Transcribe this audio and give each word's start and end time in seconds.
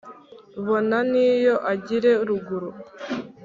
bona 0.65 0.97
n’iyo 1.11 1.55
agiye 1.71 2.11
ruguru, 2.27 2.69